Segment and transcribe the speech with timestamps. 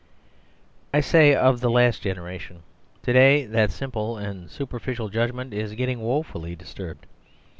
[0.91, 2.63] I say," of the last generation."
[3.03, 7.05] To day that simple and superficial judgmentisgetting woefully disturbed.